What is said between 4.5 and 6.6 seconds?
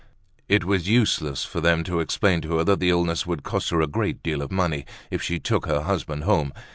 money, if she took her husband home.